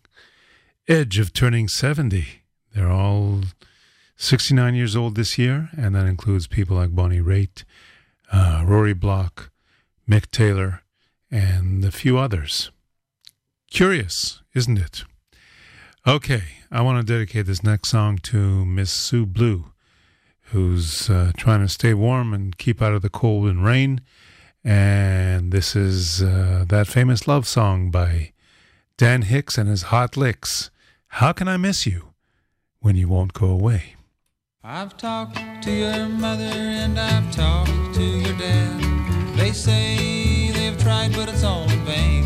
edge 0.87 1.19
of 1.19 1.33
turning 1.33 1.67
70. 1.67 2.43
They're 2.73 2.91
all 2.91 3.41
69 4.17 4.75
years 4.75 4.95
old 4.95 5.15
this 5.15 5.37
year, 5.37 5.69
and 5.77 5.93
that 5.95 6.05
includes 6.05 6.47
people 6.47 6.77
like 6.77 6.95
Bonnie 6.95 7.19
Raitt, 7.19 7.63
uh, 8.31 8.63
Rory 8.65 8.93
Block, 8.93 9.51
Mick 10.09 10.31
Taylor, 10.31 10.83
and 11.29 11.83
a 11.83 11.91
few 11.91 12.17
others. 12.17 12.71
Curious, 13.69 14.41
isn't 14.53 14.77
it? 14.77 15.03
Okay, 16.07 16.43
I 16.71 16.81
want 16.81 17.05
to 17.05 17.13
dedicate 17.13 17.45
this 17.45 17.63
next 17.63 17.89
song 17.89 18.19
to 18.19 18.63
Miss 18.65 18.91
Sue 18.91 19.25
Blue, 19.25 19.71
who's 20.51 21.09
uh, 21.09 21.31
trying 21.35 21.61
to 21.61 21.67
stay 21.67 21.93
warm 21.93 22.33
and 22.33 22.57
keep 22.57 22.81
out 22.81 22.93
of 22.93 23.01
the 23.01 23.09
cold 23.09 23.47
and 23.47 23.65
rain. 23.65 24.01
And 24.63 25.51
this 25.51 25.75
is 25.75 26.23
uh, 26.23 26.65
that 26.69 26.87
famous 26.87 27.27
love 27.27 27.47
song 27.47 27.91
by 27.91 28.31
Dan 28.97 29.23
Hicks 29.23 29.57
and 29.57 29.67
his 29.67 29.83
Hot 29.83 30.15
Licks. 30.15 30.71
How 31.07 31.33
can 31.33 31.47
I 31.47 31.57
miss 31.57 31.85
you 31.85 32.13
when 32.79 32.95
you 32.95 33.07
won't 33.07 33.33
go 33.33 33.47
away? 33.47 33.95
I've 34.67 34.97
talked 34.97 35.37
to 35.61 35.71
your 35.71 36.07
mother 36.09 36.41
and 36.43 36.99
I've 36.99 37.31
talked 37.31 37.93
to 37.93 38.03
your 38.03 38.35
dad. 38.35 39.37
They 39.37 39.51
say 39.51 40.49
they've 40.49 40.77
tried, 40.79 41.13
but 41.13 41.29
it's 41.29 41.43
all 41.43 41.69
in 41.69 41.85
vain. 41.85 42.25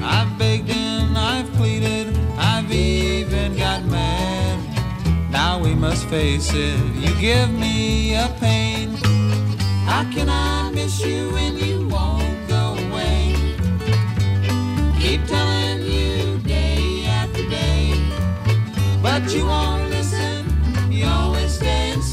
I've 0.00 0.38
begged 0.38 0.70
and 0.70 1.18
I've 1.18 1.52
pleaded, 1.54 2.16
I've 2.38 2.70
even 2.70 3.56
got 3.56 3.86
mad. 3.86 5.32
Now 5.32 5.58
we 5.58 5.74
must 5.74 6.06
face 6.06 6.52
it, 6.54 6.78
you 6.94 7.12
give 7.20 7.50
me 7.52 8.14
a 8.14 8.28
pain. 8.38 8.94
How 9.84 10.08
can 10.12 10.28
I 10.28 10.70
miss 10.70 11.04
you 11.04 11.32
when 11.32 11.56
you 11.56 11.88
won't 11.88 12.48
go 12.48 12.76
away? 12.86 13.34
Keep 15.00 15.26
telling 15.26 15.82
you 15.82 16.38
day 16.38 17.04
after 17.04 17.48
day, 17.50 18.00
but 19.02 19.34
you 19.34 19.46
won't 19.46 19.77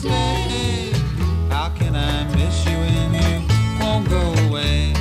How 0.07 1.69
can 1.75 1.95
I 1.95 2.23
miss 2.35 2.65
you 2.65 2.77
when 2.77 3.13
you 3.13 3.79
won't 3.79 4.09
go 4.09 4.33
away? 4.47 4.93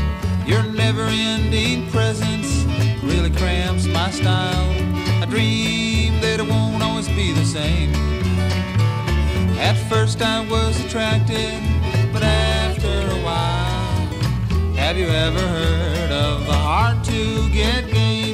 Your 0.46 0.62
never-ending 0.62 1.90
presence 1.90 2.64
really 3.02 3.30
cramps 3.30 3.86
my 3.86 4.10
style. 4.10 4.70
I 5.22 5.26
dream 5.28 6.20
that 6.20 6.40
it 6.40 6.48
won't 6.48 6.82
always 6.82 7.08
be 7.08 7.32
the 7.32 7.44
same. 7.44 7.92
At 9.58 9.76
first 9.88 10.22
I 10.22 10.46
was 10.48 10.78
attracted, 10.84 11.60
but 12.12 12.22
after 12.22 12.88
a 12.88 13.20
while, 13.22 14.74
have 14.76 14.96
you 14.96 15.08
ever 15.08 15.40
heard 15.40 16.10
of 16.12 16.46
the 16.46 16.52
hard 16.52 17.04
to 17.04 17.48
get 17.50 17.90
game? 17.90 18.33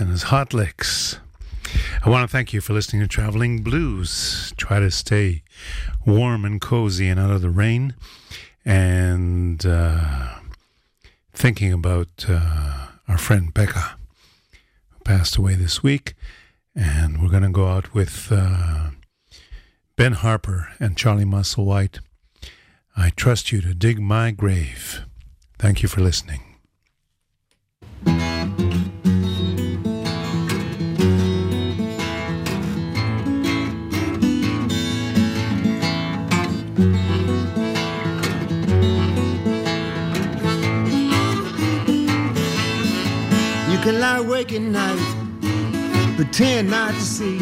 And 0.00 0.10
his 0.10 0.24
Hot 0.24 0.52
Licks. 0.52 1.18
I 2.04 2.10
want 2.10 2.28
to 2.28 2.32
thank 2.32 2.52
you 2.52 2.60
for 2.60 2.72
listening 2.72 3.02
to 3.02 3.08
Traveling 3.08 3.62
Blues. 3.62 4.52
Try 4.56 4.80
to 4.80 4.90
stay 4.90 5.42
warm 6.04 6.44
and 6.44 6.60
cozy 6.60 7.08
and 7.08 7.20
out 7.20 7.30
of 7.30 7.42
the 7.42 7.50
rain. 7.50 7.94
And 8.64 9.64
uh, 9.64 10.34
thinking 11.32 11.72
about 11.72 12.26
uh, 12.28 12.88
our 13.06 13.18
friend 13.18 13.54
Becca, 13.54 13.96
who 14.90 14.98
passed 15.04 15.36
away 15.36 15.54
this 15.54 15.82
week. 15.82 16.14
And 16.74 17.22
we're 17.22 17.30
going 17.30 17.42
to 17.42 17.50
go 17.50 17.68
out 17.68 17.94
with 17.94 18.28
uh, 18.32 18.90
Ben 19.96 20.12
Harper 20.14 20.72
and 20.80 20.96
Charlie 20.96 21.24
Musselwhite. 21.24 22.00
I 22.96 23.10
trust 23.10 23.52
you 23.52 23.60
to 23.60 23.74
dig 23.74 24.00
my 24.00 24.30
grave. 24.30 25.04
Thank 25.58 25.82
you 25.82 25.88
for 25.88 26.00
listening. 26.00 26.53
Lie 44.14 44.20
awake 44.20 44.52
at 44.52 44.62
night, 44.62 46.14
pretend 46.14 46.70
not 46.70 46.94
to 46.94 47.00
see. 47.00 47.38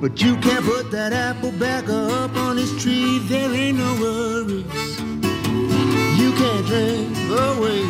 But 0.00 0.22
you 0.22 0.36
can't 0.36 0.64
put 0.64 0.92
that 0.92 1.12
apple 1.12 1.50
back 1.50 1.88
up 1.88 2.36
on 2.36 2.56
its 2.56 2.70
tree. 2.80 3.18
There 3.26 3.52
ain't 3.52 3.78
no 3.78 3.90
worries. 4.00 5.00
You 6.20 6.30
can't 6.40 6.66
drink 6.66 7.16
away. 7.32 7.82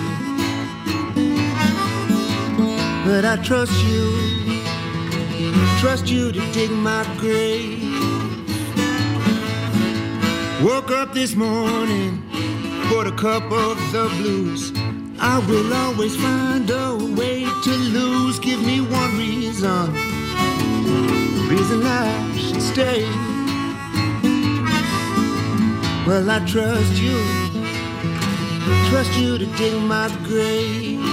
But 3.04 3.26
I 3.26 3.36
trust 3.44 3.76
you, 3.84 4.04
trust 5.78 6.09
you 6.09 6.32
to 6.32 6.40
dig 6.52 6.70
my 6.70 7.04
grave. 7.18 7.82
Woke 10.62 10.90
up 10.92 11.12
this 11.12 11.34
morning, 11.34 12.22
poured 12.88 13.09
a 13.09 13.12
cup 13.12 13.52
of 13.52 13.76
the 13.92 14.09
blues. 14.16 14.72
I 15.30 15.38
will 15.40 15.74
always 15.74 16.16
find 16.16 16.68
a 16.70 16.96
way 17.18 17.44
to 17.44 17.70
lose. 17.96 18.38
Give 18.38 18.60
me 18.64 18.80
one 18.80 19.18
reason, 19.18 19.92
reason 21.48 21.80
I 21.84 22.08
should 22.34 22.62
stay. 22.62 23.02
Well, 26.06 26.30
I 26.30 26.38
trust 26.52 26.94
you, 27.04 27.18
trust 28.88 29.12
you 29.20 29.36
to 29.36 29.46
dig 29.58 29.74
my 29.82 30.08
grave. 30.24 31.04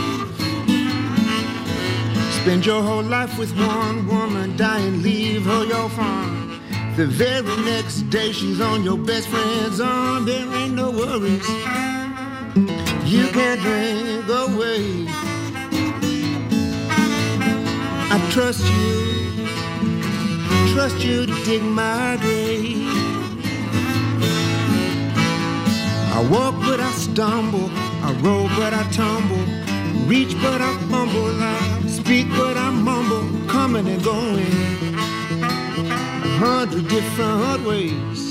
Spend 2.39 2.65
your 2.65 2.81
whole 2.81 3.03
life 3.03 3.37
with 3.37 3.51
one 3.57 4.07
woman, 4.07 4.55
die 4.55 4.79
and 4.79 5.03
leave 5.03 5.43
her 5.45 5.65
your 5.65 5.89
farm. 5.89 6.61
The 6.95 7.05
very 7.05 7.57
next 7.63 8.09
day 8.09 8.31
she's 8.31 8.61
on 8.61 8.81
your 8.85 8.97
best 8.97 9.27
friend's 9.27 9.81
arm. 9.81 10.25
There 10.25 10.47
ain't 10.55 10.73
no 10.73 10.89
worries. 10.91 12.84
You 13.05 13.27
can't 13.27 13.61
drink 13.61 14.27
away. 14.27 15.05
I 18.09 18.17
trust 18.31 18.65
you, 18.65 19.45
trust 20.73 20.97
you 21.05 21.27
to 21.27 21.33
dig 21.45 21.61
my 21.61 22.17
grave. 22.19 22.87
I 26.17 26.27
walk 26.31 26.55
but 26.61 26.79
I 26.79 26.91
stumble, 26.93 27.69
I 28.01 28.11
roll 28.23 28.47
but 28.57 28.73
I 28.73 28.83
tumble, 28.91 29.45
reach 30.07 30.35
but 30.41 30.61
I 30.61 30.75
fumble, 30.89 31.43
I 31.43 31.83
speak 31.85 32.27
but 32.29 32.57
I 32.57 32.71
mumble, 32.71 33.29
coming 33.47 33.87
and 33.87 34.03
going. 34.03 34.47
A 35.43 36.37
hundred 36.39 36.87
different 36.87 37.67
ways. 37.67 38.24